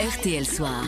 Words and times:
RTL 0.00 0.46
Soir. 0.46 0.82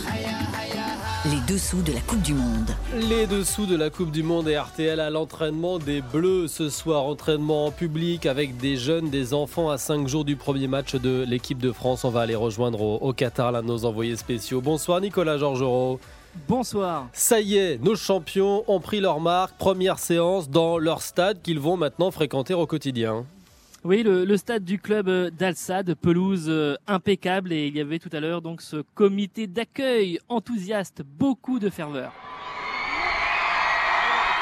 Les 1.27 1.53
dessous 1.53 1.83
de 1.83 1.93
la 1.93 2.01
Coupe 2.01 2.23
du 2.23 2.33
Monde. 2.33 2.71
Les 2.95 3.27
dessous 3.27 3.67
de 3.67 3.77
la 3.77 3.91
Coupe 3.91 4.11
du 4.11 4.23
Monde 4.23 4.49
et 4.49 4.57
RTL 4.57 4.99
à 5.01 5.11
l'entraînement 5.11 5.79
des 5.79 6.01
Bleus 6.01 6.49
ce 6.49 6.71
soir. 6.71 7.05
Entraînement 7.05 7.67
en 7.67 7.71
public 7.71 8.25
avec 8.25 8.57
des 8.57 8.79
jeunes, 8.79 9.11
des 9.11 9.35
enfants 9.35 9.69
à 9.69 9.77
5 9.77 10.09
jours 10.09 10.25
du 10.25 10.37
premier 10.37 10.67
match 10.67 10.95
de 10.95 11.27
l'équipe 11.29 11.59
de 11.59 11.73
France. 11.73 12.07
On 12.07 12.11
va 12.11 12.23
aller 12.23 12.35
rejoindre 12.35 12.81
au, 12.81 12.97
au 12.97 13.13
Qatar 13.13 13.53
l'un 13.53 13.61
de 13.61 13.67
nos 13.67 13.85
envoyés 13.85 14.17
spéciaux. 14.17 14.63
Bonsoir 14.63 15.03
Nicolas 15.03 15.37
Georgerot. 15.37 16.01
Bonsoir. 16.49 17.09
Ça 17.13 17.39
y 17.39 17.59
est, 17.59 17.77
nos 17.85 17.97
champions 17.97 18.65
ont 18.67 18.81
pris 18.81 19.01
leur 19.01 19.21
marque. 19.21 19.59
Première 19.59 19.99
séance 19.99 20.49
dans 20.49 20.79
leur 20.79 21.03
stade 21.03 21.43
qu'ils 21.43 21.61
vont 21.61 21.77
maintenant 21.77 22.11
fréquenter 22.11 22.55
au 22.55 22.67
quotidien. 22.67 23.27
Oui, 23.85 24.05
le, 24.05 24.25
le 24.25 24.37
stade 24.37 24.65
du 24.65 24.79
club 24.79 25.11
d'Al-Sad, 25.31 25.95
pelouse 25.97 26.47
euh, 26.49 26.77
impeccable 26.87 27.53
et 27.53 27.67
il 27.67 27.77
y 27.77 27.81
avait 27.81 27.99
tout 27.99 28.11
à 28.13 28.21
l'heure 28.21 28.41
donc 28.41 28.63
ce 28.63 28.77
comité 28.95 29.49
d'accueil 29.49 30.21
enthousiaste, 30.29 31.03
beaucoup 31.05 31.59
de 31.59 31.69
ferveur. 31.69 32.13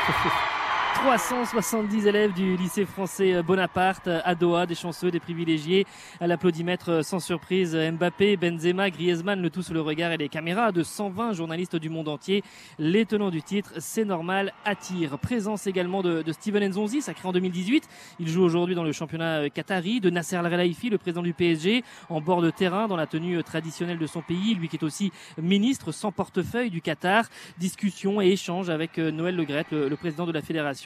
370 0.94 2.06
élèves 2.06 2.32
du 2.34 2.56
lycée 2.56 2.84
français 2.84 3.42
Bonaparte 3.42 4.08
à 4.08 4.34
Doha, 4.34 4.66
des 4.66 4.74
chanceux, 4.74 5.10
des 5.10 5.20
privilégiés, 5.20 5.86
à 6.20 6.26
l'applaudimètre 6.26 7.04
sans 7.04 7.20
surprise 7.20 7.76
Mbappé, 7.76 8.36
Benzema, 8.36 8.90
Griezmann, 8.90 9.40
le 9.40 9.50
tout 9.50 9.62
sous 9.62 9.72
le 9.72 9.80
regard 9.80 10.12
et 10.12 10.16
les 10.16 10.28
caméras 10.28 10.72
de 10.72 10.82
120 10.82 11.32
journalistes 11.32 11.76
du 11.76 11.88
monde 11.88 12.08
entier. 12.08 12.42
Les 12.78 13.06
tenants 13.06 13.30
du 13.30 13.42
titre, 13.42 13.72
c'est 13.78 14.04
normal, 14.04 14.52
attire. 14.64 15.18
Présence 15.18 15.66
également 15.66 16.02
de, 16.02 16.22
de 16.22 16.32
Steven 16.32 16.68
Nzonzi, 16.68 17.02
sacré 17.02 17.28
en 17.28 17.32
2018. 17.32 17.88
Il 18.18 18.28
joue 18.28 18.42
aujourd'hui 18.42 18.74
dans 18.74 18.84
le 18.84 18.92
championnat 18.92 19.48
qatari, 19.48 20.00
de 20.00 20.10
Nasser 20.10 20.36
Al-Khelaifi, 20.36 20.91
le 20.91 20.98
président 20.98 21.22
du 21.22 21.34
PSG, 21.34 21.84
en 22.08 22.20
bord 22.20 22.42
de 22.42 22.50
terrain 22.50 22.88
dans 22.88 22.96
la 22.96 23.06
tenue 23.06 23.42
traditionnelle 23.42 23.98
de 23.98 24.06
son 24.06 24.22
pays, 24.22 24.54
lui 24.54 24.68
qui 24.68 24.77
est 24.77 24.84
aussi 24.84 25.12
ministre 25.41 25.92
sans 25.92 26.12
portefeuille 26.12 26.70
du 26.70 26.82
Qatar. 26.82 27.24
Discussion 27.58 28.20
et 28.20 28.28
échange 28.28 28.70
avec 28.70 28.98
Noël 28.98 29.36
Legrette, 29.36 29.70
le, 29.70 29.88
le 29.88 29.97
président 29.97 30.27
de 30.27 30.32
la 30.32 30.42
fédération 30.42 30.80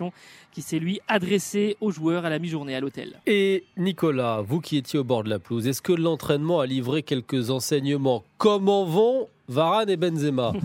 qui 0.52 0.62
s'est 0.62 0.78
lui 0.78 1.00
adressé 1.08 1.76
aux 1.80 1.90
joueurs 1.90 2.24
à 2.24 2.30
la 2.30 2.38
mi-journée 2.38 2.74
à 2.74 2.80
l'hôtel. 2.80 3.20
Et 3.26 3.64
Nicolas, 3.76 4.42
vous 4.42 4.60
qui 4.60 4.76
étiez 4.76 4.98
au 4.98 5.04
bord 5.04 5.24
de 5.24 5.30
la 5.30 5.38
pelouse, 5.38 5.66
est-ce 5.66 5.82
que 5.82 5.92
l'entraînement 5.92 6.60
a 6.60 6.66
livré 6.66 7.02
quelques 7.02 7.50
enseignements? 7.50 8.24
Comment 8.38 8.84
vont 8.84 9.28
Varane 9.48 9.90
et 9.90 9.96
Benzema? 9.96 10.52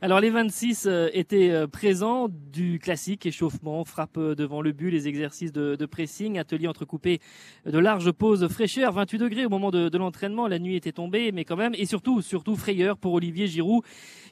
Alors 0.00 0.20
les 0.20 0.30
26 0.30 0.86
euh, 0.86 1.08
étaient 1.12 1.50
euh, 1.50 1.66
présents 1.66 2.28
du 2.28 2.78
classique 2.78 3.26
échauffement, 3.26 3.84
frappe 3.84 4.16
euh, 4.16 4.36
devant 4.36 4.62
le 4.62 4.70
but, 4.70 4.92
les 4.92 5.08
exercices 5.08 5.50
de, 5.50 5.74
de 5.74 5.86
pressing, 5.86 6.38
atelier 6.38 6.68
entrecoupé 6.68 7.18
de 7.66 7.78
larges 7.78 8.12
pauses 8.12 8.46
fraîcheur, 8.46 8.92
28 8.92 9.18
degrés 9.18 9.44
au 9.44 9.48
moment 9.48 9.72
de, 9.72 9.88
de 9.88 9.98
l'entraînement, 9.98 10.46
la 10.46 10.60
nuit 10.60 10.76
était 10.76 10.92
tombée, 10.92 11.32
mais 11.32 11.44
quand 11.44 11.56
même, 11.56 11.74
et 11.76 11.84
surtout, 11.84 12.22
surtout 12.22 12.54
frayeur 12.54 12.96
pour 12.96 13.12
Olivier 13.14 13.48
Giroud 13.48 13.82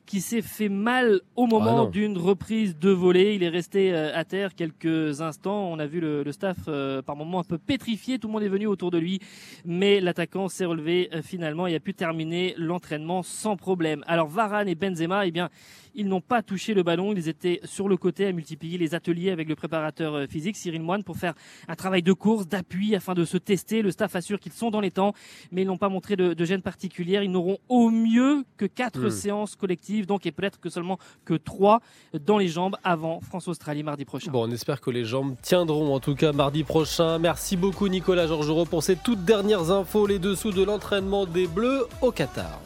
qui 0.07 0.21
s'est 0.21 0.43
fait 0.43 0.69
mal 0.69 1.21
au 1.35 1.47
moment 1.47 1.87
Ah 1.89 1.91
d'une 1.91 2.17
reprise 2.17 2.79
de 2.79 2.91
volée. 2.91 3.35
Il 3.35 3.43
est 3.43 3.49
resté 3.49 3.93
à 3.93 4.25
terre 4.25 4.55
quelques 4.55 5.21
instants. 5.21 5.69
On 5.71 5.79
a 5.79 5.87
vu 5.87 6.01
le, 6.01 6.23
le 6.23 6.33
staff 6.33 6.57
euh, 6.69 7.03
par 7.03 7.17
moments 7.17 7.41
un 7.41 7.45
peu 7.45 7.59
pétrifié. 7.59 8.19
Tout 8.19 8.29
le 8.29 8.33
monde 8.35 8.43
est 8.45 8.49
venu 8.49 8.67
autour 8.67 8.91
de 8.91 8.99
lui, 8.99 9.19
mais 9.65 10.01
l'attaquant 10.01 10.49
s'est 10.49 10.65
relevé 10.65 11.09
euh, 11.13 11.23
finalement 11.23 11.67
et 11.67 11.75
a 11.75 11.81
pu 11.81 11.93
terminer 11.95 12.55
l'entraînement 12.57 13.23
sans 13.23 13.57
problème. 13.57 14.05
Alors 14.07 14.29
Varane 14.29 14.69
et 14.69 14.75
Benzema, 14.77 15.27
eh 15.27 15.31
bien, 15.33 15.49
ils 15.95 16.07
n'ont 16.07 16.21
pas 16.21 16.43
touché 16.43 16.75
le 16.75 16.83
ballon. 16.83 17.13
Ils 17.15 17.29
étaient 17.29 17.61
sur 17.65 17.89
le 17.89 17.97
côté 17.97 18.27
à 18.27 18.33
multiplier 18.33 18.79
les 18.79 18.95
ateliers 18.95 19.31
avec 19.31 19.49
le 19.49 19.57
préparateur 19.57 20.15
euh, 20.15 20.27
physique 20.29 20.57
Cyril 20.57 20.83
Moine 20.83 21.03
pour 21.03 21.17
faire 21.17 21.35
un 21.69 21.75
travail 21.75 22.03
de 22.03 22.13
course, 22.13 22.47
d'appui 22.47 22.95
afin 22.95 23.15
de 23.15 23.25
se 23.25 23.39
tester. 23.39 23.83
Le 23.83 23.91
staff 23.91 24.15
assure 24.15 24.39
qu'ils 24.39 24.53
sont 24.53 24.71
dans 24.71 24.81
les 24.81 24.91
temps, 24.91 25.15
mais 25.51 25.63
ils 25.63 25.67
n'ont 25.67 25.79
pas 25.79 25.89
montré 25.89 26.15
de, 26.17 26.33
de 26.35 26.45
gêne 26.45 26.63
particulière. 26.63 27.23
Ils 27.25 27.33
n'auront 27.33 27.59
au 27.69 27.91
mieux 27.91 28.45
que 28.57 28.67
quatre 28.67 29.07
Hmm. 29.07 29.11
séances 29.11 29.57
collectives, 29.57 29.96
donc 30.05 30.27
et 30.27 30.33
peut-être 30.33 30.61
que 30.61 30.69
seulement 30.69 30.99
que 31.25 31.35
trois 31.35 31.81
dans 32.27 32.37
les 32.37 32.49
jambes 32.49 32.77
avant 32.85 33.21
France-Australie 33.21 33.83
mardi 33.83 34.05
prochain. 34.05 34.31
Bon, 34.31 34.47
on 34.47 34.51
espère 34.51 34.81
que 34.81 34.91
les 34.91 35.05
jambes 35.05 35.37
tiendront 35.41 35.95
en 35.95 36.01
tout 36.01 36.15
cas 36.15 36.33
mardi 36.33 36.65
prochain. 36.65 37.19
Merci 37.19 37.57
beaucoup 37.57 37.89
Nicolas 37.89 38.27
Georgerot 38.27 38.65
pour 38.67 38.83
ces 38.83 38.97
toutes 38.97 39.25
dernières 39.25 39.71
infos, 39.71 40.07
les 40.07 40.19
dessous 40.19 40.51
de 40.51 40.63
l'entraînement 40.63 41.25
des 41.25 41.47
Bleus 41.47 41.87
au 42.03 42.11
Qatar. 42.11 42.61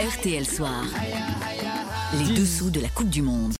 RTL 0.00 0.46
Soir. 0.46 0.84
Les 2.18 2.34
dessous 2.34 2.70
de 2.70 2.80
la 2.80 2.88
Coupe 2.88 3.08
du 3.08 3.22
Monde. 3.22 3.52